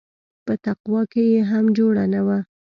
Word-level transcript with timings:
په 0.45 0.53
تقوا 0.65 1.01
کښې 1.11 1.23
يې 1.33 1.41
هم 1.51 1.65
جوړه 1.77 2.05
نه 2.13 2.21
وه. 2.27 2.39